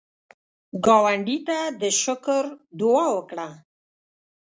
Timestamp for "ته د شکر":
1.47-2.43